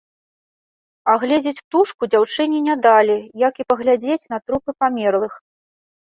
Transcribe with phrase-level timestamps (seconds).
[1.13, 5.33] Агледзець птушку дзяўчыне не далі, як і паглядзець на трупы памерлых.